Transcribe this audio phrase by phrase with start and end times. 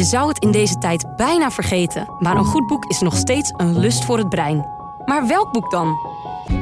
[0.00, 3.52] Je zou het in deze tijd bijna vergeten, maar een goed boek is nog steeds
[3.56, 4.66] een lust voor het brein.
[5.04, 5.96] Maar welk boek dan?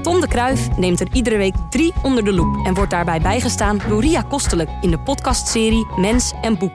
[0.02, 3.80] Tom de Kruif neemt er iedere week drie onder de loep en wordt daarbij bijgestaan
[3.88, 6.72] door Ria Kostelijk in de podcastserie Mens en Boek.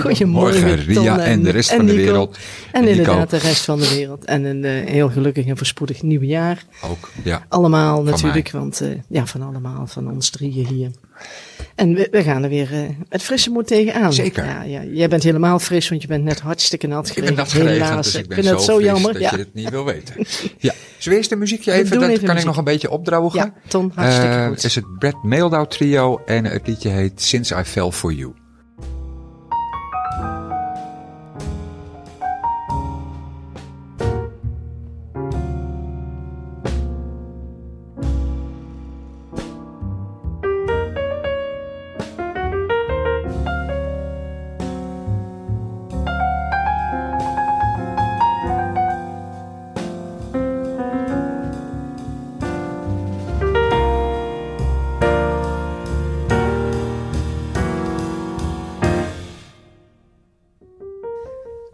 [0.00, 2.38] Goedemorgen, Ria en de rest van de wereld.
[2.72, 4.24] En, inderdaad de rest van de wereld.
[4.24, 6.64] En een uh, heel gelukkig en voorspoedig nieuw jaar.
[6.84, 7.46] Ook, ja.
[7.48, 10.90] Allemaal natuurlijk, want uh, ja, van allemaal, van ons drieën hier.
[11.74, 14.12] En we, we gaan er weer uh, met frisse moed tegenaan.
[14.12, 14.44] Zeker.
[14.44, 17.30] Ja, ja, jij bent helemaal fris, want je bent net hartstikke nat geregend.
[17.30, 19.12] Ik ben nat geregend, dus ik ben zo, zo jammer.
[19.12, 19.30] dat ja.
[19.30, 20.14] je het niet wil weten.
[20.58, 20.72] ja.
[21.04, 23.38] We eerst een muziekje even, dat even kan ik nog een beetje opdrogen.
[23.38, 24.54] Ja, Ton, hartstikke uh, goed.
[24.54, 28.32] Het is het Brad Meldau trio en het liedje heet Since I Fell For You.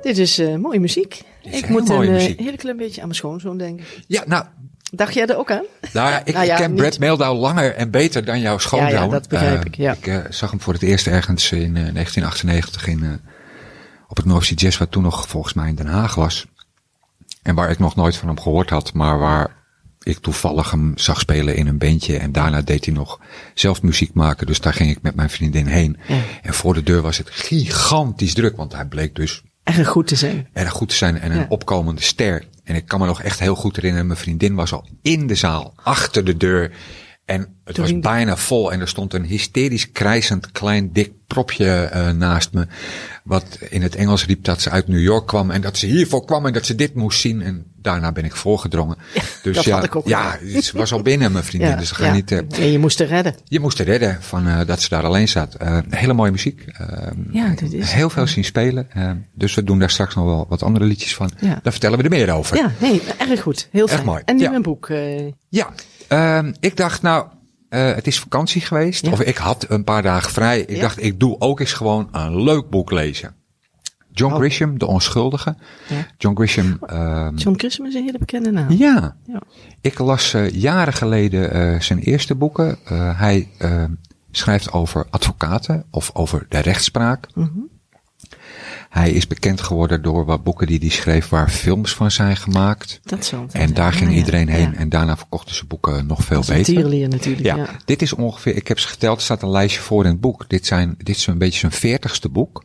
[0.08, 1.22] Dit is uh, mooie muziek.
[1.42, 3.84] Ik moet een uh, heel klein beetje aan mijn schoonzoon denken.
[4.06, 4.44] Ja, nou.
[4.90, 5.64] Dacht jij er ook aan?
[5.92, 6.80] Nou ja, ik, nou ja, ken niet...
[6.80, 8.90] Brad Meldau langer en beter dan jouw schoonzoon.
[8.90, 9.96] Ja, ja dat begrijp uh, ik, ja.
[10.00, 13.20] Ik zag hem voor het eerst ergens in 1998 in,
[14.08, 16.46] op het North Sea Jazz, wat toen nog volgens mij in Den Haag was.
[17.42, 19.56] En waar ik nog nooit van hem gehoord had, maar waar
[20.02, 22.18] ik toevallig hem zag spelen in een bandje.
[22.18, 23.20] En daarna deed hij nog
[23.54, 24.46] zelf muziek maken.
[24.46, 25.96] Dus daar ging ik met mijn vriendin heen.
[26.06, 26.20] Ja.
[26.42, 29.42] En voor de deur was het gigantisch druk, want hij bleek dus
[29.76, 30.48] Erg goed te zijn.
[30.52, 31.46] Erg goed te zijn en een ja.
[31.48, 32.44] opkomende ster.
[32.64, 35.34] En ik kan me nog echt heel goed herinneren, mijn vriendin was al in de
[35.34, 36.72] zaal, achter de deur.
[37.28, 41.90] En het Toen was bijna vol en er stond een hysterisch krijzend klein dik propje
[41.94, 42.66] uh, naast me.
[43.24, 46.24] Wat in het Engels riep dat ze uit New York kwam en dat ze hiervoor
[46.24, 47.42] kwam en dat ze dit moest zien.
[47.42, 48.96] En daarna ben ik voorgedrongen.
[49.14, 51.68] Ja, dus dat ja, had ik ook ja, het was al binnen mijn vriendin.
[51.72, 52.12] Ja, dus ga ja.
[52.12, 52.30] niet.
[52.30, 53.34] Uh, en je moest er redden.
[53.44, 55.56] Je moest er redden van uh, dat ze daar alleen zat.
[55.62, 56.64] Uh, hele mooie muziek.
[57.30, 58.88] ja, is heel veel zien spelen.
[59.34, 61.30] dus we doen daar straks nog wel wat andere liedjes van.
[61.40, 61.60] Ja.
[61.62, 62.56] Daar vertellen we er meer over.
[62.56, 63.68] Ja, nee, erg goed.
[63.70, 63.98] Heel fijn.
[63.98, 64.22] Erg mooi.
[64.24, 64.52] En nu ja.
[64.52, 64.90] een boek.
[65.48, 65.72] Ja,
[66.08, 67.26] ehm, ik dacht nou.
[67.70, 69.04] Uh, het is vakantie geweest.
[69.04, 69.12] Ja.
[69.12, 70.60] Of ik had een paar dagen vrij.
[70.60, 70.80] Ik ja.
[70.80, 73.34] dacht, ik doe ook eens gewoon een leuk boek lezen.
[74.12, 74.38] John oh.
[74.38, 75.56] Grisham, De Onschuldige.
[75.88, 76.06] Ja.
[76.18, 76.78] John Grisham.
[76.92, 78.70] Um, John Grisham is een hele bekende naam.
[78.70, 79.16] Ja.
[79.80, 82.78] Ik las uh, jaren geleden uh, zijn eerste boeken.
[83.16, 83.48] hij
[84.30, 87.26] schrijft over advocaten of over de rechtspraak.
[87.34, 87.40] Mhm.
[87.40, 87.77] Mm -hmm.
[88.98, 93.00] Hij is bekend geworden door wat boeken die hij schreef waar films van zijn gemaakt.
[93.02, 93.46] Dat zo.
[93.52, 96.74] En daar ging iedereen heen en daarna verkochten ze boeken nog veel beter.
[96.74, 97.46] Tierlier natuurlijk.
[97.46, 100.10] Ja, ja, dit is ongeveer, ik heb ze geteld, er staat een lijstje voor in
[100.10, 100.44] het boek.
[100.48, 102.64] Dit, zijn, dit is een beetje zijn veertigste boek.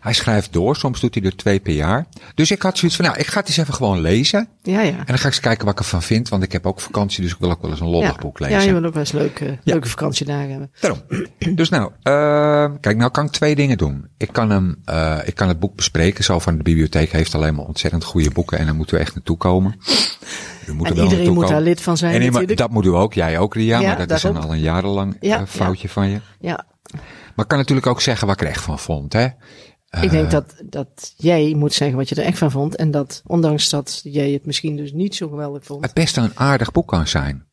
[0.00, 2.06] Hij schrijft door, soms doet hij er twee per jaar.
[2.34, 4.48] Dus ik had zoiets van, nou, ik ga het eens even gewoon lezen.
[4.62, 4.90] Ja, ja.
[4.90, 7.22] En dan ga ik eens kijken wat ik ervan vind, want ik heb ook vakantie,
[7.22, 8.20] dus ik wil ook wel eens een lollig ja.
[8.20, 8.58] boek lezen.
[8.58, 9.56] Ja, je wil ook wel eens leuke, ja.
[9.62, 10.70] leuke vakantiedagen hebben.
[10.80, 11.00] Daarom.
[11.60, 14.08] Dus nou, uh, kijk, nou kan ik twee dingen doen.
[14.16, 17.54] Ik kan hem, uh, ik kan het boek bespreken, zo van de bibliotheek heeft alleen
[17.54, 19.74] maar ontzettend goede boeken en daar moeten we echt naartoe komen.
[20.66, 22.58] We moeten en iedereen moet daar lid van zijn en natuurlijk.
[22.58, 24.30] Dat moet u ook, jij ook Ria, ja, maar dat daarom.
[24.30, 26.20] is een al een jarenlang ja, uh, foutje van je.
[26.40, 26.64] Ja.
[27.34, 29.28] Maar ik kan natuurlijk ook zeggen wat ik er echt van vond, hè.
[30.00, 32.76] Ik denk dat, dat jij moet zeggen wat je er echt van vond.
[32.76, 35.82] En dat, ondanks dat jij het misschien dus niet zo geweldig vond.
[35.84, 37.46] Het best een aardig boek kan zijn.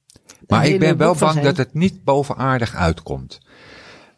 [0.47, 3.39] Maar ik ben wel bang dat het niet bovenaardig uitkomt.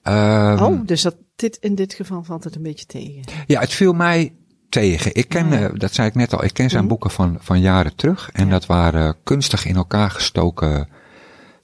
[0.03, 3.23] Um, oh, dus dat, dit, in dit geval valt het een beetje tegen.
[3.47, 4.33] Ja, het viel mij
[4.69, 5.15] tegen.
[5.15, 5.69] Ik ken, ja.
[5.69, 6.89] uh, dat zei ik net al, ik ken zijn mm.
[6.89, 8.29] boeken van, van jaren terug.
[8.33, 8.51] En ja.
[8.51, 10.87] dat waren kunstig in elkaar gestoken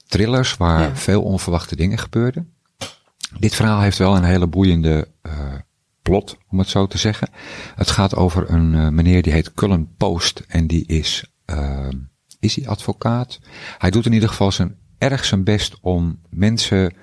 [0.08, 0.96] thrillers waar ja.
[0.96, 2.54] veel onverwachte dingen gebeurden.
[3.40, 5.34] Dit verhaal heeft wel een hele boeiende uh,
[6.10, 7.30] plot, om het zo te zeggen.
[7.76, 11.88] Het gaat over een uh, meneer die heet Cullen Post en die is, uh,
[12.40, 13.40] is hij advocaat?
[13.78, 16.94] Hij doet in ieder geval zijn erg zijn best om mensen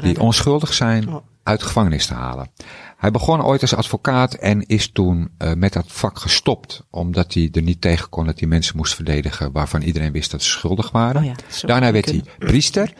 [0.00, 1.16] die onschuldig zijn oh.
[1.42, 2.50] uit gevangenis te halen.
[2.96, 6.82] Hij begon ooit als advocaat en is toen uh, met dat vak gestopt.
[6.90, 10.42] Omdat hij er niet tegen kon dat hij mensen moest verdedigen waarvan iedereen wist dat
[10.42, 11.20] ze schuldig waren.
[11.20, 11.34] Oh ja,
[11.66, 12.92] Daarna werd hij priester.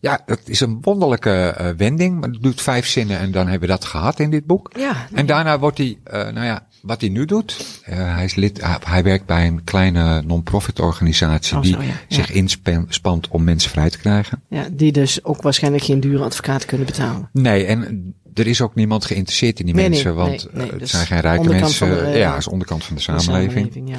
[0.00, 2.20] Ja, dat is een wonderlijke uh, wending.
[2.20, 4.70] Maar het doet vijf zinnen en dan hebben we dat gehad in dit boek.
[4.78, 5.20] Ja, nee.
[5.20, 7.80] En daarna wordt hij, uh, nou ja, wat hij nu doet.
[7.88, 11.92] Uh, hij is lid, hij, werkt bij een kleine non-profit organisatie oh, die zo, ja.
[12.08, 12.34] zich ja.
[12.34, 14.42] inspant om mensen vrij te krijgen.
[14.48, 17.28] Ja, die dus ook waarschijnlijk geen dure advocaat kunnen betalen.
[17.32, 20.90] Nee, en er is ook niemand geïnteresseerd in die nee, mensen, nee, want het dus
[20.90, 22.18] zijn geen rijke mensen.
[22.18, 23.66] Ja, is onderkant van de samenleving.
[23.66, 23.98] De samenleving ja.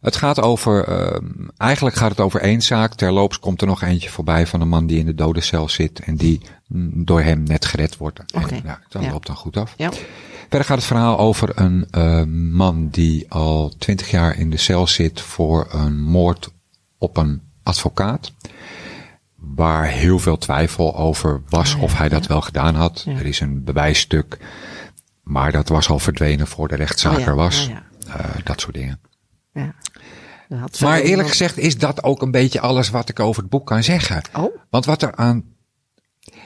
[0.00, 2.94] Het gaat over, uh, eigenlijk gaat het over één zaak.
[2.94, 6.16] Terloops komt er nog eentje voorbij van een man die in de dodencel zit en
[6.16, 8.20] die mm, door hem net gered wordt.
[8.34, 8.58] Okay.
[8.58, 9.10] En, ja, dan ja.
[9.10, 9.74] loopt dan goed af.
[9.76, 9.90] Ja.
[10.48, 12.22] Verder gaat het verhaal over een uh,
[12.52, 16.50] man die al twintig jaar in de cel zit voor een moord
[16.98, 18.32] op een advocaat.
[19.34, 23.04] Waar heel veel twijfel over was Oh ja, of hij dat wel gedaan had.
[23.06, 24.38] Er is een bewijsstuk,
[25.22, 27.68] maar dat was al verdwenen voor de rechtszaak Oh er was.
[27.68, 27.76] oh.
[28.08, 29.00] Uh, dat soort dingen.
[29.52, 29.74] Ja.
[30.80, 33.66] Maar eerlijk nog- gezegd is dat ook een beetje alles wat ik over het boek
[33.66, 34.22] kan zeggen.
[34.36, 35.44] Oh, Want wat er aan.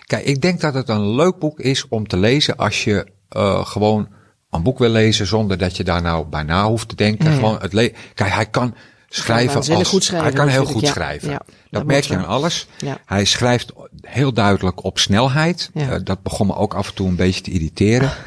[0.07, 3.07] Kijk, ik denk dat het een leuk boek is om te lezen als je
[3.37, 4.09] uh, gewoon
[4.51, 7.25] een boek wil lezen zonder dat je daar nou bij na hoeft te denken.
[7.25, 7.37] Ja, ja.
[7.37, 8.75] Gewoon het le Kijk, hij kan
[9.09, 9.89] schrijven als.
[9.89, 11.31] goed schrijven, hij kan heel goed schrijven.
[11.31, 12.69] Ja, dat, dat merk je aan alles.
[13.07, 15.71] Hij schrijft heel duidelijk op snelheid.
[15.75, 18.13] Uh, dat begon me ook af en toe een beetje te irriteren.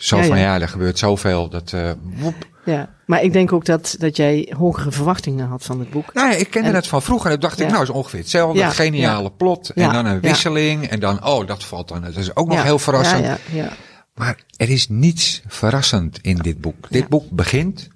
[0.00, 0.54] Zo Ja, van ja.
[0.54, 1.48] ja, er gebeurt zoveel.
[1.48, 2.34] Dat, uh, woep.
[2.64, 2.94] ja.
[3.06, 6.14] Maar ik denk ook dat, dat jij hogere verwachtingen had van het boek.
[6.14, 7.30] Nou ja, ik kende En- dat van vroeger.
[7.30, 8.70] En dacht ik, nou is ongeveer hetzelfde.
[8.70, 9.68] Geniale plot.
[9.70, 10.86] En dan een wisseling.
[10.88, 12.02] En dan, oh, dat valt dan.
[12.02, 13.24] Dat is ook nog heel verrassend.
[13.24, 13.68] Ja, ja, ja.
[14.14, 16.90] Maar er is niets verrassend in dit boek.
[16.90, 17.88] Dit boek begint.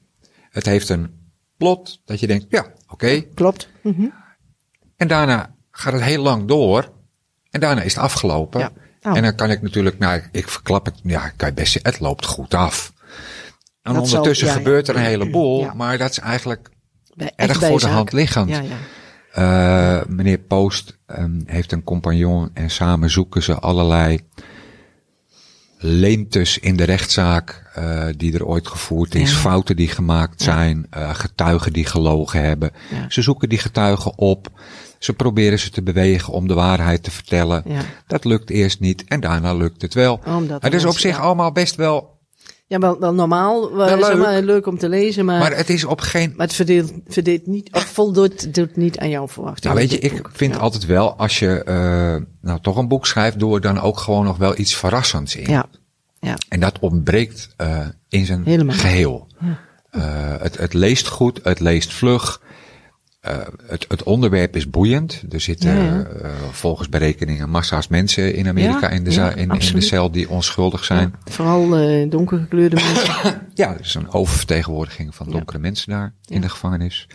[0.50, 3.20] Het heeft een plot dat je denkt, ja, oké.
[3.34, 3.68] Klopt.
[3.82, 4.06] Mhm.
[4.96, 6.92] En daarna gaat het heel lang door.
[7.50, 8.72] En daarna is het afgelopen.
[9.06, 9.16] Oh.
[9.16, 12.00] En dan kan ik natuurlijk, nou, ik verklap het, ja, kan je best zeggen, het
[12.00, 12.92] loopt goed af.
[13.82, 14.52] En Dat ondertussen ja.
[14.52, 15.74] gebeurt er een heleboel, Ja.
[15.74, 16.70] maar dat is eigenlijk
[17.14, 18.48] Bij- erg voor de hand liggend.
[18.48, 18.76] Ja, ja.
[19.38, 24.20] Uh, meneer Post um, heeft een compagnon en samen zoeken ze allerlei
[25.78, 29.36] leemtes in de rechtszaak uh, die er ooit gevoerd is, Ja.
[29.36, 30.52] fouten die gemaakt Ja.
[30.54, 32.70] zijn, uh, getuigen die gelogen hebben.
[32.90, 33.04] Ja.
[33.08, 34.48] Ze zoeken die getuigen op.
[35.04, 37.62] Ze proberen ze te bewegen om de waarheid te vertellen.
[37.66, 37.80] Ja.
[38.06, 40.20] Dat lukt eerst niet en daarna lukt het wel.
[40.26, 41.22] Omdat het is op zich ja.
[41.22, 42.18] allemaal best wel,
[42.66, 43.74] Ja, wel, wel normaal.
[43.74, 44.18] Wel, Wel leuk.
[44.18, 47.46] maar, leuk om te lezen, maar, maar maar, het is op geen het verdeelt, verdeelt
[47.46, 49.76] niet, of voldoet doet niet aan jouw verwachtingen.
[49.76, 50.30] Nou weet je, ik boek.
[50.32, 50.60] vind ja.
[50.60, 54.24] altijd wel, als je uh, nou toch een boek schrijft, doe er dan ook gewoon
[54.24, 55.50] nog wel iets verrassends in.
[55.50, 55.66] Ja,
[56.20, 56.36] ja.
[56.48, 57.78] En dat ontbreekt uh,
[58.08, 58.76] in zijn Helemaal.
[58.76, 59.26] geheel.
[59.42, 62.42] Uh, het, het leest goed, het leest vlug.
[63.28, 63.36] Uh,
[63.66, 65.22] het, het onderwerp is boeiend.
[65.30, 69.50] Er zitten Ja, uh, volgens berekeningen massa's mensen in Amerika Ja, in, de, ja, in,
[69.50, 71.14] in de cel die onschuldig zijn.
[71.24, 73.42] Vooral uh, donkergekleurde mensen.
[73.54, 77.06] Ja, er is een oververtegenwoordiging van donkere mensen daar in de gevangenis.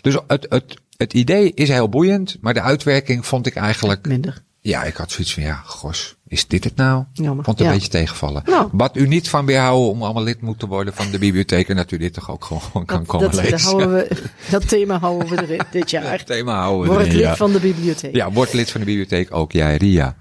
[0.00, 4.42] Dus het, het, het idee is heel boeiend, maar de uitwerking vond ik eigenlijk Minder.
[4.68, 7.04] Ja, ik had zoiets van, ja, gos, is dit het nou?
[7.12, 7.44] Jammer.
[7.44, 7.78] Vond het een Ja.
[7.78, 8.42] beetje tegenvallen.
[8.46, 8.68] Nou.
[8.72, 11.76] Wat u niet van weerhouden om allemaal lid moet te worden van de bibliotheek en
[11.76, 13.68] dat u dit toch ook gewoon, kan Dat, komen dat, dat, lezen.
[13.68, 16.10] houden we, dat thema houden we erin dit jaar.
[16.12, 17.36] Het thema houden we Word erin, lid ja.
[17.36, 18.14] van de bibliotheek.
[18.14, 20.16] Ja, word lid van de bibliotheek, ook jij, Ria.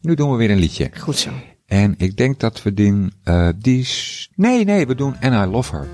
[0.00, 0.90] Nu doen we weer een liedje.
[1.00, 1.30] Goed zo.
[1.66, 5.50] En ik denk dat we die, uh, die, s- nee, nee, we doen And I
[5.52, 5.86] Love Her.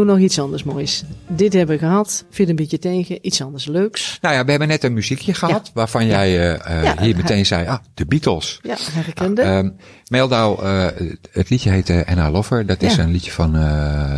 [0.00, 1.02] Doen nog iets anders moois.
[1.26, 2.24] Dit hebben we gehad.
[2.30, 3.18] Viel een beetje tegen.
[3.26, 4.18] Iets anders leuks.
[4.20, 7.46] Nou ja, we hebben net een muziekje gehad, waarvan jij uh, uh, Ja, hier meteen
[7.46, 8.58] zei, ah, de Beatles.
[8.62, 9.42] Ja, herkende.
[9.42, 9.76] Um,
[10.08, 10.86] Meldau, uh,
[11.30, 12.66] het liedje heet uh, Anna Lover.
[12.66, 13.52] Dat is een liedje van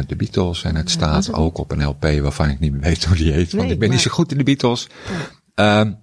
[0.06, 0.64] de Beatles.
[0.64, 3.52] En het staat ook op een LP waarvan ik niet meer weet hoe die heet.
[3.52, 4.86] Want Nee, ik ben niet zo goed in de Beatles.
[5.54, 6.00] Um,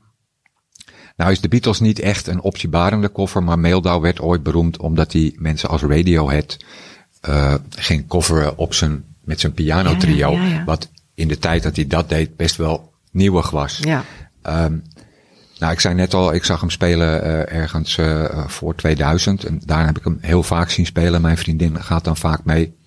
[1.16, 3.44] nou is de Beatles niet echt een optiebarende koffer.
[3.44, 6.58] Maar Meldau werd ooit beroemd omdat hij mensen als Radiohead
[7.28, 10.32] uh, ging coveren op zijn, met zijn piano trio.
[10.32, 10.64] Ja, ja, ja.
[10.64, 13.78] Wat in de tijd dat hij dat deed best wel nieuwig was.
[13.78, 14.04] ja.
[14.44, 14.84] Um,
[15.58, 19.44] nou, ik zei net al, ik zag hem spelen uh, ergens uh, voor 2000.
[19.44, 21.22] En daar heb ik hem heel vaak zien spelen.
[21.22, 22.78] Mijn vriendin gaat dan vaak mee.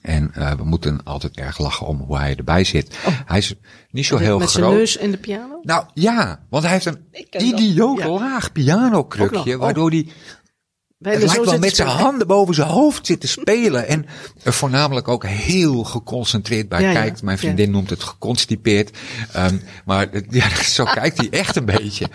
[0.00, 2.96] En uh, we moeten altijd erg lachen om hoe hij erbij zit.
[3.06, 3.12] Oh.
[3.26, 3.54] Hij is
[3.90, 4.76] niet zo heel Met zijn groot.
[4.76, 5.60] neus in de piano?
[5.62, 7.04] Nou ja, want hij heeft een
[7.40, 8.08] idioot ja.
[8.08, 9.54] laag pianokrukje.
[9.54, 9.60] oh.
[9.60, 10.08] Waardoor hij
[10.98, 13.88] het lijkt wel met zijn handen boven zijn hoofd zitten spelen.
[13.88, 14.06] En
[14.42, 17.22] er voornamelijk ook heel geconcentreerd bij Ja, kijkt.
[17.22, 18.96] Mijn vriendin noemt het geconstipeerd.
[19.36, 22.06] Um, maar ja, zo kijkt hij echt een beetje.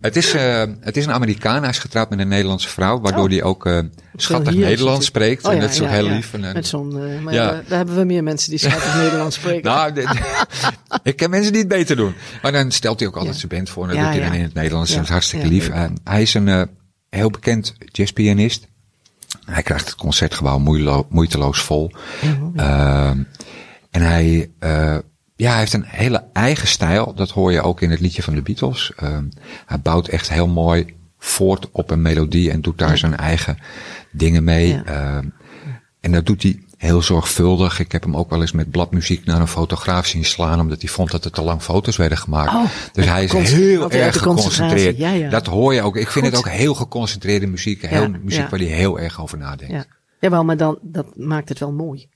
[0.00, 1.60] Het is, uh, het is een Amerikaan.
[1.60, 3.00] Hij is getrouwd met een Nederlandse vrouw.
[3.00, 3.30] Waardoor Oh.
[3.30, 3.78] hij ook uh,
[4.16, 5.44] schattig Nederlands spreekt.
[5.44, 6.32] Oh en dat is ook heel lief.
[6.32, 9.70] En, en- Met zo'n, uh, maar daar hebben we meer mensen die schattig Nederlands spreken.
[9.70, 9.92] nou,
[11.02, 12.14] ik ken mensen die het beter doen.
[12.42, 13.82] Maar dan stelt hij ook altijd zijn band voor.
[13.88, 14.94] En dat doet hij dan in het Nederlands.
[14.94, 15.70] Dat is hartstikke lief.
[16.04, 16.68] hij is een
[17.14, 18.66] heel bekend jazzpianist.
[19.44, 21.90] Hij krijgt het concertgebouw moeilo- moeiteloos vol.
[22.56, 23.22] Ehm,
[23.90, 24.98] en hij, uh,
[25.36, 27.14] ja, hij heeft een hele eigen stijl.
[27.14, 28.92] Dat hoor je ook in het liedje van de Beatles.
[28.96, 29.24] Ehm,
[29.66, 33.58] hij bouwt echt heel mooi voort op een melodie en doet daar zijn eigen
[34.12, 34.68] dingen mee.
[34.68, 34.84] Ja.
[34.84, 35.28] Ehm,
[36.00, 37.78] en dat doet hij heel zorgvuldig.
[37.78, 40.90] Ik heb hem ook wel eens met bladmuziek naar een fotograaf zien slaan, omdat hij
[40.90, 42.52] vond dat er te lang foto's werden gemaakt.
[42.54, 44.96] Oh, dus hij is heel erg geconcentreerd.
[44.96, 45.28] Ja, ja.
[45.28, 45.96] Dat hoor je ook.
[45.96, 46.36] Ik vind Goed.
[46.36, 47.82] het ook heel geconcentreerde muziek.
[47.86, 49.72] Heel Ja, muziek waar hij heel erg over nadenkt.
[49.72, 49.84] Ja.
[50.20, 52.08] Jawel, maar dan, dat maakt het wel mooi.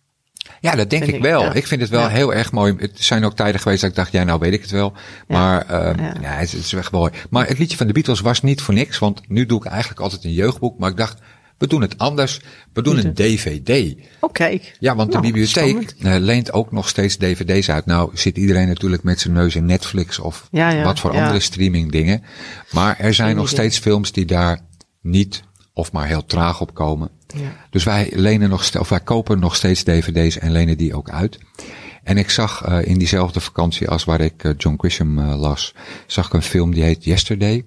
[0.60, 1.42] Ja, dat denk ik ik, wel.
[1.42, 1.52] ja.
[1.52, 2.08] Ik vind het wel Ja.
[2.08, 2.74] heel erg mooi.
[2.78, 4.92] Het zijn ook tijden geweest dat ik dacht, ja, nou weet ik het wel.
[5.28, 6.14] Maar eh, Ja.
[6.20, 7.12] ja, het, het is echt mooi.
[7.30, 10.00] Maar het liedje van de Beatles was niet voor niks, want nu doe ik eigenlijk
[10.00, 10.78] altijd een jeugdboek.
[10.78, 11.18] Maar ik dacht,
[11.58, 12.40] we doen het anders.
[12.72, 13.94] We doen een DVD.
[14.20, 14.76] Oh, kijk.
[14.80, 15.94] Ja, want de Nou, bibliotheek spannend.
[16.02, 17.86] eh, leent ook nog steeds dvd's uit.
[17.86, 21.20] Nou zit iedereen natuurlijk met zijn neus in Netflix of Ja, ja, wat voor ja.
[21.22, 22.22] andere streaming dingen.
[22.70, 24.60] Maar er zijn nog steeds films die daar
[25.02, 27.10] niet of maar heel traag op komen.
[27.26, 27.66] Ja.
[27.70, 31.38] Dus wij lenen nog, of wij kopen nog steeds dvd's en lenen die ook uit.
[32.02, 35.74] En ik zag eh, in diezelfde vakantie als waar ik eh, John Grisham las,
[36.06, 37.64] zag ik een film die heet Yesterday.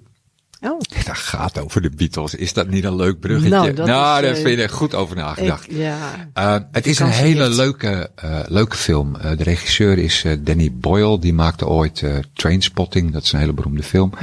[0.62, 2.36] Oh, Dat gaat over de Beatles.
[2.36, 3.50] Is dat niet een leuk bruggetje?
[3.50, 5.72] Nou, dat is, daar eh, vind ik goed over nagedacht.
[5.72, 6.32] ik, ja.
[6.38, 7.56] Uh, het is een hele heeft.
[7.56, 9.16] leuke, uh, leuke film.
[9.16, 11.20] Uh, de regisseur is Danny Boyle.
[11.20, 12.04] Die maakte ooit
[12.34, 13.12] Trainspotting.
[13.12, 14.14] Dat is een hele beroemde film.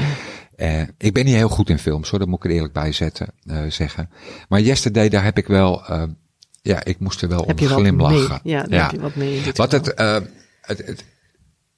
[0.99, 2.19] Ik ben niet heel goed in films hoor.
[2.19, 3.29] Dat moet ik er eerlijk bij zetten,
[3.69, 4.11] zeggen.
[4.49, 5.83] Maar Yesterday, daar heb ik wel...
[6.63, 8.41] Ja, ik moest er wel Heb om je wat glimlachen.
[8.43, 8.55] mee?
[8.55, 9.87] Ja, daar heb je wat mee Wat het,
[10.61, 11.05] het, het,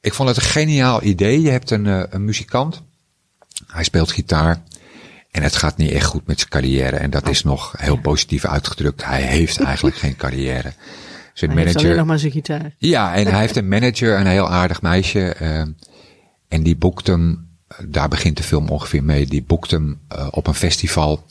[0.01, 1.41] ik vond het een geniaal idee.
[1.41, 2.83] Je hebt een, een muzikant.
[3.67, 4.63] Hij speelt gitaar.
[5.31, 6.97] En het gaat niet echt goed met zijn carrière.
[6.97, 7.31] En dat Oh.
[7.31, 9.05] is nog heel positief uitgedrukt.
[9.05, 10.73] Hij heeft eigenlijk geen carrière.
[11.35, 11.97] Zijn Hij heeft manager.
[11.97, 12.75] nog maar zijn gitaar.
[12.79, 15.37] Ja, en hij heeft een manager, een heel aardig meisje.
[15.43, 15.59] Uh,
[16.49, 17.49] en die boekt hem,
[17.89, 19.27] daar begint de film ongeveer mee.
[19.27, 21.25] Die boekt hem uh, op een festival.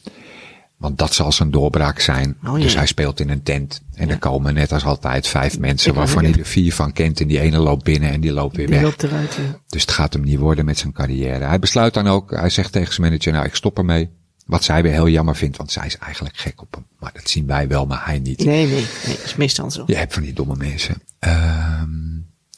[0.79, 2.37] Want dat zal zijn doorbraak zijn.
[2.45, 2.53] Oh.
[2.61, 3.81] Dus hij speelt in een tent.
[3.93, 4.13] En Ja.
[4.13, 7.21] er komen net als altijd vijf mensen Ik waarvan hij er vier van kent.
[7.21, 8.83] En die ene loopt binnen en die loopt weer Die weg.
[8.83, 9.33] loopt eruit.
[9.33, 9.59] Ja.
[9.67, 11.45] Dus het gaat hem niet worden met zijn carrière.
[11.45, 14.09] Hij besluit dan ook, hij zegt tegen zijn manager, nou ik stop ermee.
[14.45, 16.85] Wat zij weer heel jammer vindt, want zij is eigenlijk gek op hem.
[16.99, 18.45] Maar dat zien wij wel, maar hij niet.
[18.45, 19.83] Nee, nee, nee, dat is meestal zo.
[19.87, 21.01] Je hebt van die domme mensen.
[21.19, 21.87] Ehm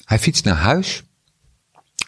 [0.05, 1.03] hij fietst naar huis.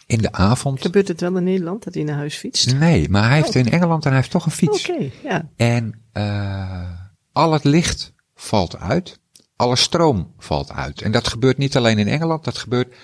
[0.06, 0.80] In de avond.
[0.80, 2.74] Gebeurt het wel in Nederland dat hij naar huis fietst?
[2.78, 4.90] Nee, maar hij heeft in Engeland en hij heeft toch een fiets.
[4.90, 5.48] Oké, ja.
[5.56, 6.90] En uh,
[7.32, 9.18] al het licht valt uit.
[9.56, 11.00] Alle stroom valt uit.
[11.02, 12.94] En dat gebeurt niet alleen in Engeland, dat gebeurt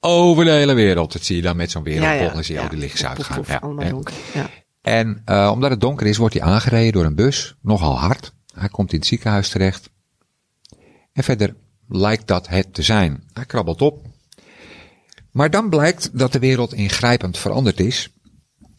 [0.00, 1.12] over de hele wereld.
[1.12, 2.36] Dat zie je dan met zo'n wereldbol.
[2.36, 2.66] Ja, zie je Ja.
[2.66, 3.44] al die lichtjes uitgaan.
[3.46, 3.88] ja.
[3.88, 4.14] donker.
[4.34, 4.48] Ja.
[4.82, 7.54] En uh, omdat het donker is, wordt hij aangereden door een bus.
[7.62, 8.32] Nogal hard.
[8.54, 9.90] Hij komt in het ziekenhuis terecht.
[11.12, 11.56] En verder
[11.88, 13.24] lijkt dat het te zijn.
[13.32, 14.06] Hij krabbelt op.
[15.32, 18.08] Maar dan blijkt dat de wereld ingrijpend veranderd is.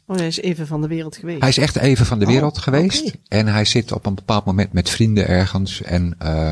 [0.06, 1.40] Oh, hij is even van de wereld geweest.
[1.40, 3.18] Hij is echt even van de Oh, wereld geweest.
[3.28, 5.82] En hij zit op een bepaald moment met vrienden ergens.
[5.82, 6.50] En uh,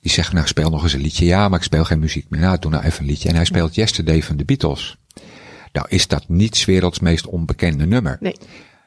[0.00, 1.24] die zeggen, nou speel nog eens een liedje.
[1.24, 2.40] Ja, maar ik speel geen muziek meer.
[2.40, 3.28] Nou, doe nou even een liedje.
[3.28, 4.96] En hij speelt Yesterday van de Beatles.
[5.72, 8.16] Nou is dat niet werelds meest onbekende nummer.
[8.20, 8.36] Nee,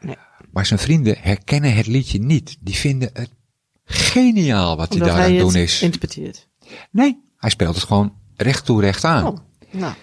[0.02, 0.16] nee.
[0.52, 2.58] Maar zijn vrienden herkennen het liedje niet.
[2.60, 3.30] Die vinden het
[3.86, 5.82] geniaal wat hij daar aan doen is.
[5.82, 6.48] interpreteert.
[6.92, 9.28] Nee, hij speelt het gewoon recht toe recht aan.
[9.28, 9.38] Oh,
[9.72, 9.94] nou.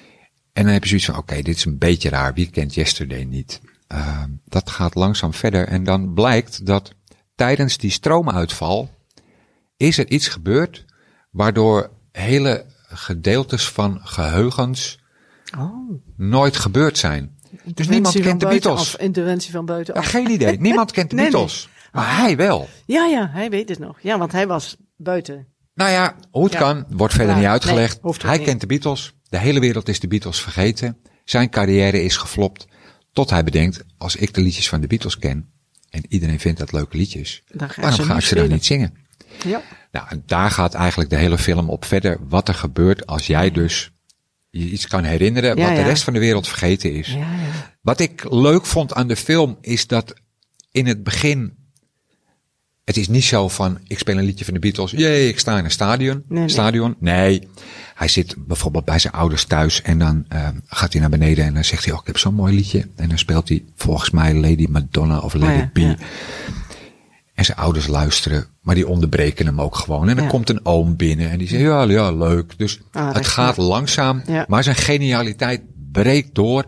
[0.53, 2.35] En dan heb je zoiets van, oké, dit is een beetje raar.
[2.35, 3.61] Wie kent Yesterday niet?
[3.93, 5.69] Uh, dat gaat langzaam verder.
[5.69, 6.95] En dan blijkt dat
[7.35, 8.91] tijdens die stroomuitval
[9.77, 10.85] is er iets gebeurd
[11.31, 15.01] waardoor hele gedeeltes van geheugens
[15.59, 15.91] Oh.
[16.17, 17.37] nooit gebeurd zijn.
[17.65, 18.63] Dus niemand kent de Beatles.
[18.63, 20.07] buitenaf, Interventie van Ja, buitenaf.
[20.07, 20.61] geen idee.
[20.69, 21.33] Niemand kent de Nee, nee.
[21.35, 21.69] Beatles.
[21.93, 22.69] Maar hij wel.
[22.87, 24.01] Ja, ja, hij weet het nog.
[24.01, 25.47] Ja, want hij was buiten.
[25.75, 26.59] Nou ja, hoe het Ja.
[26.59, 28.03] kan, wordt verder Ja, niet uitgelegd.
[28.03, 28.47] nee, Hij niet.
[28.47, 29.15] kent de Beatles.
[29.33, 30.97] De hele wereld is de Beatles vergeten.
[31.25, 32.67] Zijn carrière is geflopt.
[33.13, 35.51] Tot hij bedenkt, als ik de liedjes van de Beatles ken,
[35.91, 38.65] en iedereen vindt dat leuke liedjes, Dan ga ik waarom ga ik ze dan niet
[38.65, 38.95] zingen?
[39.45, 39.63] Ja.
[39.93, 42.19] Nou, en daar gaat eigenlijk de hele film op verder.
[42.29, 43.91] Wat er gebeurt als jij dus
[44.51, 47.09] je iets kan herinneren Ja, wat de rest van de wereld vergeten is.
[47.09, 47.75] Ja, ja.
[47.81, 50.15] Wat ik leuk vond aan de film is dat
[50.71, 51.57] in het begin.
[52.85, 54.91] Het is niet zo van, ik speel een liedje van de Beatles.
[54.91, 56.23] Jee, ik sta in een stadion.
[56.29, 56.49] Nee, nee.
[56.49, 56.97] stadion.
[56.99, 57.49] Nee.
[57.95, 61.55] Hij zit bijvoorbeeld bij zijn ouders thuis en dan uh, gaat hij naar beneden en
[61.55, 62.89] dan zegt hij, oh, ik heb zo'n mooi liedje.
[62.97, 65.77] En dan speelt hij volgens mij Lady Madonna of Lady ja, B.
[65.77, 65.97] ja.
[67.35, 70.09] En zijn ouders luisteren, maar die onderbreken hem ook gewoon.
[70.09, 70.31] En dan Ja.
[70.31, 72.59] komt een oom binnen en die zegt, ja, ja, leuk.
[72.59, 75.63] Dus Aardig, het gaat langzaam, maar zijn genialiteit
[75.93, 76.65] breekt door.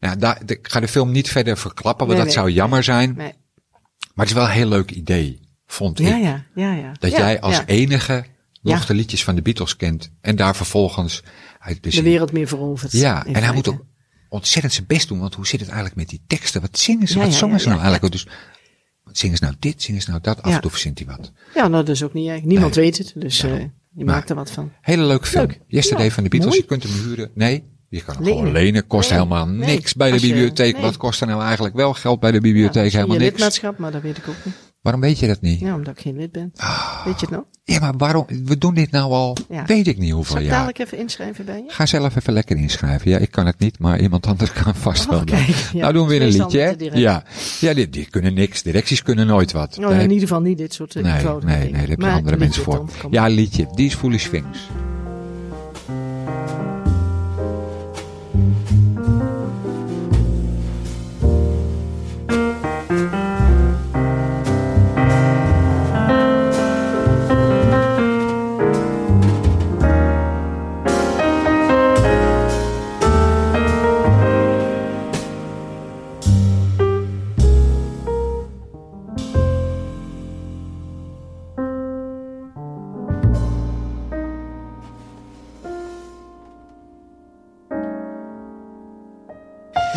[0.00, 2.44] Nou, daar, ik ga de film niet verder verklappen, want Nee, dat nee.
[2.44, 3.14] zou jammer zijn.
[3.16, 3.32] Nee.
[4.14, 6.22] Maar het is wel een heel leuk idee, vond Ja, ik.
[6.22, 6.92] ja, ja, ja.
[6.98, 7.66] Dat Ja, jij als ja.
[7.66, 8.24] enige
[8.62, 10.10] nog de liedjes van de Beatles kent.
[10.20, 11.22] En daar vervolgens...
[11.80, 12.92] De wereld meer veroverd.
[12.92, 13.84] ja, en hij moet ook
[14.28, 15.18] ontzettend zijn best doen.
[15.18, 16.60] Want hoe zit het eigenlijk met die teksten?
[16.60, 17.18] Wat zingen ze?
[17.18, 18.12] Wat zongen ze nou eigenlijk?
[18.12, 18.26] Dus,
[19.04, 19.82] wat zingen ze nou dit?
[19.82, 20.42] Zingen ze nou dat?
[20.42, 20.54] Af Ja.
[20.54, 21.32] en toe verzint hij wat.
[21.54, 22.42] Ja, nou, dat is ook niet erg.
[22.42, 22.84] Niemand Nee.
[22.84, 23.52] weet het, dus eh
[23.94, 24.72] je maakt er wat van.
[24.80, 25.46] Hele leuke film.
[25.46, 25.60] Leuk.
[25.66, 26.50] Yesterday van de Beatles.
[26.52, 26.62] mooi.
[26.62, 27.30] Je kunt hem huren.
[27.34, 28.38] Nee, Je kan hem Lenen.
[28.38, 29.66] gewoon lenen, kost Nee, helemaal nee.
[29.74, 30.72] niks bij de je- bibliotheek.
[30.74, 30.82] nee.
[30.82, 32.90] Wat kost er nou eigenlijk wel geld bij de bibliotheek?
[32.90, 33.32] Ja, helemaal je niks.
[33.34, 34.54] lidmaatschap, maar dat weet ik ook niet.
[34.82, 35.60] Waarom weet je dat niet?
[35.60, 36.52] Ja, Ja, omdat ik geen lid ben.
[37.04, 37.30] Weet je het
[37.66, 37.80] nog?
[37.80, 38.26] maar waarom?
[38.44, 39.64] We doen dit nou al, Ja.
[39.66, 40.54] weet ik niet hoeveel Zal ik jaar.
[40.56, 41.64] dadelijk even inschrijven bij je?
[41.66, 43.10] Ga zelf even lekker inschrijven.
[43.10, 45.20] Ja, ik kan het niet, maar iemand anders kan vast wel.
[45.20, 45.24] Oh,
[45.72, 46.98] ja, nou doen we weer een liedje, hè?
[46.98, 47.24] Ja,
[47.60, 48.62] ja die, die kunnen niks.
[48.62, 49.74] Directies kunnen nooit wat.
[49.74, 52.06] Daar in heb- ieder geval niet dit soort eh, nee, nee, nee, daar heb je
[52.10, 52.84] andere mensen voor.
[53.10, 53.66] Ja, liedje.
[53.74, 54.58] These Foolish Things.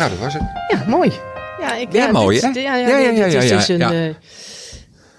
[0.08, 0.42] Nou, dat was het.
[0.68, 1.12] Ja, mooi.
[1.60, 2.60] Ja, ik, Ja, mooi, dit, hè?
[2.60, 3.92] Ja, ja, Ja, ja, dit, ja, dit ja, is ja, dus een, ja.
[4.08, 4.14] eh,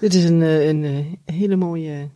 [0.00, 0.84] dit is een, eh, een
[1.24, 2.08] eh, hele mooie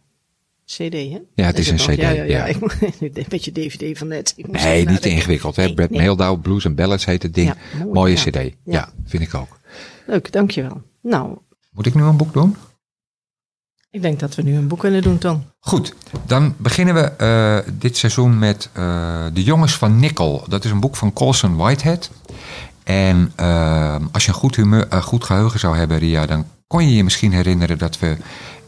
[0.65, 1.19] cd, hè?
[1.35, 2.47] Ja, het is een cd, Ja, ja, ja.
[2.47, 2.55] ja.
[3.01, 4.33] Een beetje DVD van net.
[4.37, 5.57] Ik moest Nee, niet ingewikkeld.
[5.57, 5.65] Hè?
[5.65, 6.01] Nee, Brad nee.
[6.01, 7.49] Meldau, Blues and Ballads heet het ding.
[7.49, 8.23] Ja, mooi, Mooie ja.
[8.23, 8.35] cd.
[8.35, 8.51] Ja.
[8.65, 8.93] Ja.
[9.07, 9.59] vind ik ook.
[10.07, 10.83] Leuk, dankjewel.
[11.01, 11.39] Nou,
[11.71, 12.57] Moet ik nu een boek doen?
[13.93, 15.45] Ik denk dat we nu een boek kunnen doen, Tom.
[15.61, 15.95] Goed,
[16.27, 20.45] dan beginnen we eh, dit seizoen met eh, De Jongens van Nickel.
[20.49, 22.11] Dat is een boek van Colson Whitehead.
[22.85, 26.95] En eh, als je een goed, humeur, goed geheugen zou hebben, Ria, dan kon je
[26.95, 28.17] je misschien herinneren dat we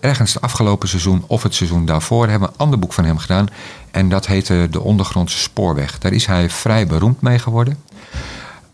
[0.00, 3.48] ergens het afgelopen seizoen of het seizoen daarvoor hebben een ander boek van hem gedaan.
[3.90, 5.98] En dat heette De Ondergrondse Spoorweg.
[5.98, 7.78] Daar is hij vrij beroemd mee geworden.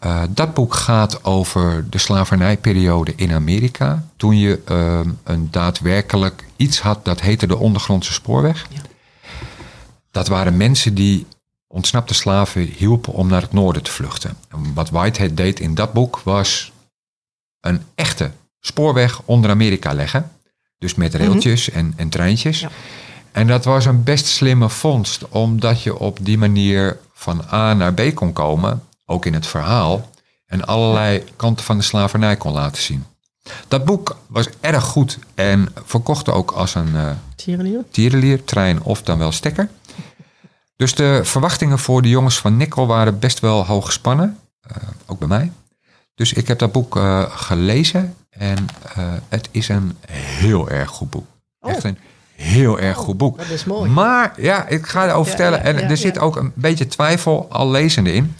[0.00, 4.04] Eh, dat boek gaat over de slavernijperiode in Amerika.
[4.16, 8.66] Toen je eh, een daadwerkelijk iets had dat heette de ondergrondse spoorweg.
[8.70, 8.80] Ja.
[10.10, 11.26] Dat waren mensen die
[11.66, 14.36] ontsnapte slaven hielpen om naar het noorden te vluchten.
[14.48, 16.72] En wat Whitehead deed in dat boek was
[17.60, 18.30] een echte
[18.60, 20.30] spoorweg onder Amerika leggen.
[20.78, 22.60] Dus met railtjes en, en treintjes.
[22.60, 22.70] Ja.
[23.32, 27.94] En dat was een best slimme vondst, omdat je op die manier van A naar
[27.94, 30.08] B kon komen, ook in het verhaal,
[30.46, 33.04] en allerlei kanten van de slavernij kon laten zien.
[33.68, 36.94] Dat boek was erg goed en verkocht ook als een
[37.36, 37.84] Tierenlier?
[37.90, 39.68] tierenlier, trein of dan wel stekker.
[40.76, 45.18] Dus de verwachtingen voor de jongens van Nikkel waren best wel hoog gespannen, eh, ook
[45.18, 45.52] bij mij.
[46.14, 48.66] Dus ik heb dat boek eh, gelezen en
[49.28, 51.26] het is een heel erg goed boek.
[51.60, 51.70] Oh.
[51.70, 51.98] Echt een
[52.34, 53.38] heel erg goed boek.
[53.38, 53.90] Dat is mooi.
[53.90, 55.58] Maar ja, ik ga erover Ja, vertellen.
[55.58, 58.36] ja, en er zit ook een beetje twijfel al lezende in.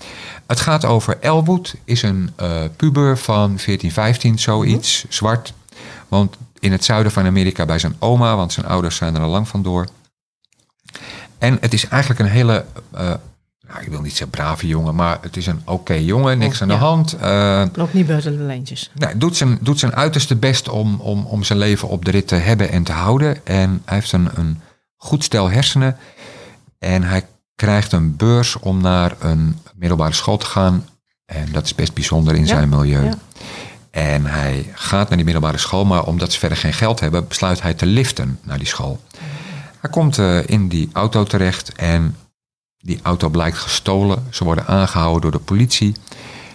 [0.51, 5.13] Het gaat over Elwood, is een eh, puber van 14, 15, zoiets, Mhm.
[5.13, 5.53] zwart.
[6.09, 9.29] Want in het zuiden van Amerika bij zijn oma, want zijn ouders zijn er al
[9.31, 9.87] lang vandoor.
[11.39, 15.37] En het is eigenlijk een hele, nou, ik wil niet zeggen brave jongen, maar het
[15.37, 17.13] is een oké jongen, niks Oh, aan de hand.
[17.17, 18.91] Eh, Loopt niet buiten de lijntjes.
[18.95, 22.29] nou, doet, zijn, doet zijn uiterste best om, om, om zijn leven op de rit
[22.29, 23.47] te hebben en te houden.
[23.47, 24.61] En hij heeft een, een
[24.97, 25.97] goed stel hersenen.
[26.79, 30.89] En hij krijgt een beurs om naar een middelbare school te gaan.
[31.27, 33.05] En dat is best bijzonder in Ja, zijn milieu.
[33.05, 33.15] ja.
[33.91, 37.63] En hij gaat naar die middelbare school, maar omdat ze verder geen geld hebben, besluit
[37.63, 39.01] hij te liften naar die school.
[39.81, 42.17] Hij komt eh, in die auto terecht en
[42.79, 44.27] die auto blijkt gestolen.
[44.31, 45.95] Ze worden aangehouden door de politie.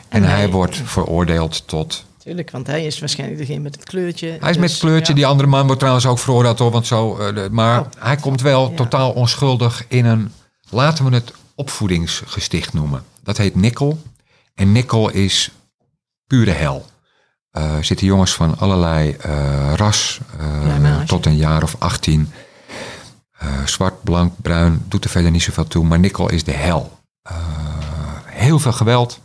[0.10, 3.84] En, En hij, hij- wordt veroordeeld tot Tuurlijk, want hij is waarschijnlijk degene met het
[3.84, 4.28] kleurtje.
[4.28, 5.12] hij is met Dus, het kleurtje.
[5.12, 5.18] ja.
[5.18, 6.72] Die andere man wordt trouwens ook veroordeeld hoor.
[6.72, 8.76] Want zo, eh, maar Oh, hij komt wel ja.
[8.76, 10.32] totaal onschuldig in een,
[10.70, 13.04] laten we het opvoedingsgesticht noemen.
[13.26, 14.02] Dat heet Nikkel.
[14.54, 15.52] En Nikkel is
[16.28, 16.86] pure hel.
[17.52, 22.32] Eh zitten jongens van allerlei eh, ras, eh, tot een jaar of 18.
[23.32, 25.86] Eh, zwart, blank, bruin, doet er verder niet zoveel toe.
[25.86, 27.00] Maar Nikkel is de hel.
[28.26, 29.20] Heel veel geweld,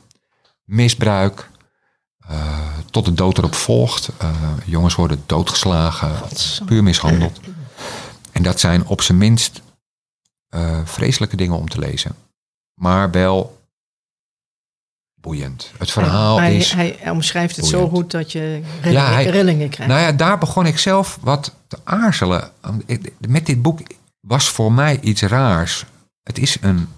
[0.65, 1.51] misbruik,
[2.91, 4.09] tot de dood erop volgt.
[4.65, 6.13] Jongens worden doodgeslagen,
[6.67, 7.41] puur mishandeld.
[8.33, 9.63] En dat zijn op zijn minst
[10.85, 12.15] vreselijke dingen om te lezen.
[12.75, 13.60] Maar wel
[15.21, 15.73] boeiend.
[15.79, 16.73] Het verhaal hij, is...
[16.73, 19.93] Hij, hij omschrijft het zo goed dat je rillingen, Ja, hij- rillingen krijgt.
[19.93, 22.51] Nou ja, daar begon ik zelf wat te aarzelen.
[23.29, 23.81] Met dit boek
[24.21, 25.85] was voor mij iets raars.
[26.23, 26.89] Het is een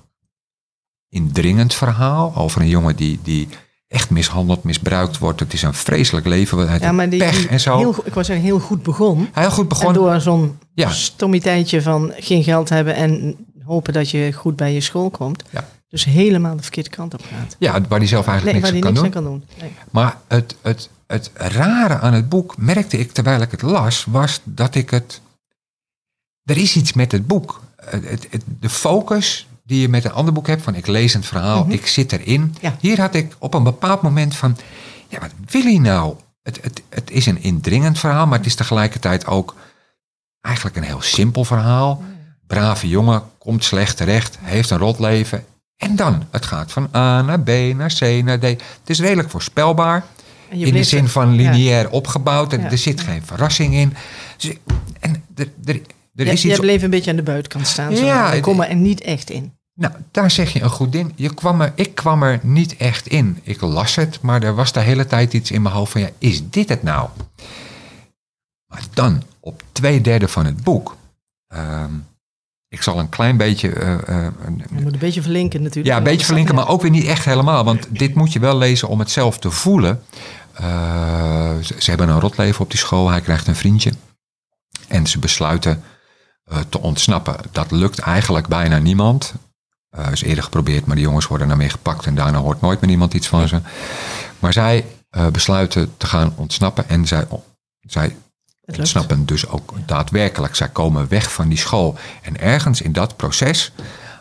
[1.09, 3.49] indringend verhaal over een jongen die, die
[3.89, 5.41] echt mishandeld, misbruikt wordt.
[5.41, 6.69] Het is een vreselijk leven.
[6.69, 7.79] Hij ja, maar die, pech en zo.
[7.79, 9.29] Heel, ik was zeggen, heel goed begon.
[9.33, 9.95] Heel goed En begonnen.
[10.03, 10.91] door zo'n Ja.
[10.91, 15.43] stommiteitje van geen geld hebben en hopen dat je goed bij je school komt.
[15.51, 15.69] Ja.
[15.93, 17.57] Dus helemaal de verkeerde kant op gaat.
[17.59, 19.41] Ja, waar hij zelf eigenlijk Nee, waar niks hij aan kan niks doen.
[19.41, 19.69] aan kan doen.
[19.69, 19.77] Nee.
[19.91, 24.41] Maar het, het, het rare aan het boek, merkte ik terwijl ik het las, was
[24.45, 25.21] dat ik het.
[26.45, 27.61] Er is iets met het boek.
[27.77, 30.63] Het, het, het- de focus die je met een ander boek hebt.
[30.63, 32.55] Van ik lees een verhaal, ik zit erin.
[32.61, 32.77] Ja.
[32.81, 34.57] Hier had ik op een bepaald moment van,
[35.09, 36.17] ja, wat wil hij nou?
[36.43, 39.55] Het, het, het is een indringend verhaal, maar het is tegelijkertijd ook
[40.41, 42.03] eigenlijk een heel simpel verhaal.
[42.47, 45.45] Brave jongen, komt slecht terecht, heeft een rot leven.
[45.83, 48.43] En dan, het gaat van A naar B, naar C, naar D.
[48.43, 50.05] Het is redelijk voorspelbaar.
[50.49, 51.37] In de zin van ja.
[51.51, 52.53] lineair opgebouwd.
[52.53, 52.71] En Ja.
[52.71, 53.95] er zit geen verrassing in.
[54.37, 54.53] Dus,
[55.01, 55.81] en er, er,
[56.15, 57.97] er Ja, is jij bleef een beetje aan de buitenkant staan.
[57.97, 58.05] Zo.
[58.05, 59.53] Ja, komen er niet echt in.
[59.75, 61.13] Nou, daar zeg je een goed ding.
[61.17, 63.39] Je kwam er, ik kwam er niet echt in.
[63.43, 66.01] Ik las het, maar er was de hele tijd iets in mijn hoofd van...
[66.01, 67.09] Ja, is dit het nou?
[68.67, 70.97] Maar dan, op twee derde van het boek...
[71.49, 71.91] ehm,
[72.73, 73.69] ik zal een klein beetje...
[73.71, 73.93] eh,
[74.27, 74.33] eh,
[74.77, 75.87] Je moet een beetje verlinken natuurlijk.
[75.87, 77.65] ja, een beetje verlinken, maar ook weer niet echt helemaal.
[77.65, 80.03] Want dit moet je wel lezen om het zelf te voelen.
[80.53, 83.11] Eh, ze, ze hebben een rotleven op die school.
[83.11, 83.93] Hij krijgt een vriendje.
[84.89, 85.83] En ze besluiten
[86.45, 87.37] eh, te ontsnappen.
[87.51, 89.35] Dat lukt eigenlijk bijna niemand.
[89.91, 92.07] Eh is eerder geprobeerd, maar de jongens worden daarmee gepakt.
[92.07, 93.61] En daarna hoort nooit meer iemand iets van ze.
[94.39, 96.89] Maar zij eh, besluiten te gaan ontsnappen.
[96.89, 97.27] En zij,
[97.81, 98.17] zij.
[98.65, 100.55] Ontsnappen dus ook daadwerkelijk.
[100.55, 101.97] Zij komen weg van die school.
[102.23, 103.73] En ergens in dat proces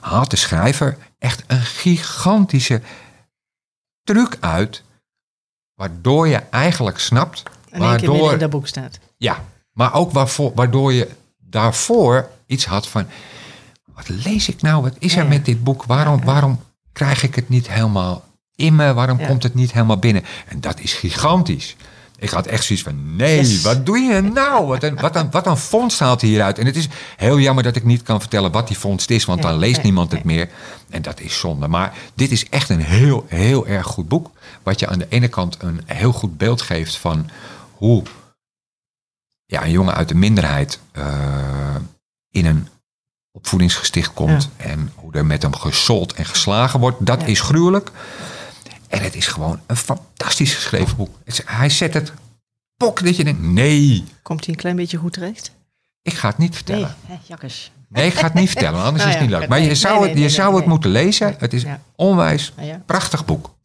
[0.02, 2.82] haalt de schrijver echt een gigantische
[4.04, 4.84] truc uit.
[5.76, 7.44] Waardoor je eigenlijk snapt.
[7.70, 9.00] En Waardoor, in dat boek staat.
[9.18, 13.06] ja, maar ook waarvoor, waardoor je daarvoor iets had van.
[13.86, 14.82] Wat lees ik nou?
[14.82, 15.30] Wat is er ja.
[15.30, 15.84] met dit boek?
[15.84, 18.24] Waarom, waarom krijg ik het niet helemaal
[18.56, 18.94] in me?
[18.94, 20.24] Waarom komt het niet helemaal binnen?
[20.48, 21.76] En dat is gigantisch.
[22.22, 23.62] Ik had echt zoiets van, nee, Yes.
[23.62, 24.66] wat doe je nou?
[24.66, 26.58] Wat een, wat, een, wat een vondst haalt hij hieruit.
[26.60, 29.42] En het is heel jammer dat ik niet kan vertellen wat die vondst is, want
[29.42, 30.50] Nee, dan leest nee, niemand het meer.
[30.90, 31.68] En dat is zonde.
[31.68, 34.30] Maar dit is echt een heel, heel erg goed boek.
[34.64, 37.30] Wat je aan de ene kant een heel goed beeld geeft van
[37.76, 38.04] hoe
[39.46, 41.76] ja, een jongen uit de minderheid eh,
[42.32, 42.68] in een
[43.32, 44.50] opvoedingsgesticht komt.
[44.58, 47.06] En hoe er met hem gesold en geslagen wordt.
[47.06, 47.28] Dat Ja.
[47.28, 47.92] is gruwelijk.
[49.12, 51.16] Het is gewoon een fantastisch geschreven boek.
[51.26, 52.12] Het hij zet het
[52.78, 55.52] pok dat je denkt, nee, Komt hij een klein beetje goed terecht?
[56.02, 56.96] ik ga het niet Nee, vertellen.
[57.06, 57.72] hè, jakkes.
[57.90, 59.50] Nee, ik ga het niet vertellen, anders Nou is het niet leuk.
[59.50, 60.74] Maar nee, je zou nee, het, nee, je nee, zou nee, het nee.
[60.74, 61.36] moeten lezen.
[61.38, 61.82] Het is Ja.
[61.96, 63.56] onwijs Nou ja, prachtig boek.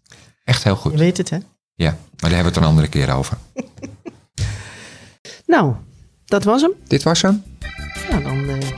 [0.44, 0.94] Echt heel je goed.
[0.94, 1.36] weet het hè.
[1.74, 3.36] Ja, maar daar hebben we het een andere keer over.
[5.46, 5.74] Nou,
[6.24, 6.72] dat was hem.
[6.86, 7.42] Dit was hem.
[8.10, 8.68] Nou, dan eh,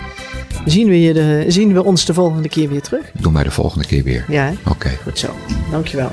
[0.65, 3.11] zien, we je de, zien we ons de volgende keer weer terug.
[3.15, 4.25] Doen wij de volgende keer weer.
[4.29, 4.53] Ja?
[4.65, 4.97] Oké.
[5.03, 5.37] goed zo.
[5.71, 6.13] Dankjewel.